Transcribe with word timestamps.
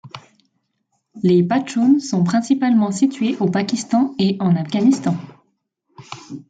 Les 1.21 1.43
Pachtounes 1.43 1.99
sont 1.99 2.23
principalement 2.23 2.91
situés 2.91 3.37
au 3.39 3.45
Pakistan 3.51 4.15
et 4.17 4.35
en 4.39 4.55
Afghanistan. 4.55 5.15